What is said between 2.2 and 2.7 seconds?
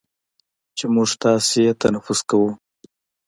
کوو،